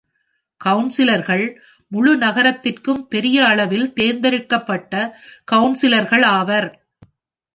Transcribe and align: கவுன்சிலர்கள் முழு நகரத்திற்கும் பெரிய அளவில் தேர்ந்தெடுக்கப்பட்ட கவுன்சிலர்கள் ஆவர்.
கவுன்சிலர்கள் 0.61 1.43
முழு 1.91 2.17
நகரத்திற்கும் 2.17 3.07
பெரிய 3.07 3.45
அளவில் 3.45 3.93
தேர்ந்தெடுக்கப்பட்ட 3.93 4.93
கவுன்சிலர்கள் 5.51 6.25
ஆவர். 6.31 6.69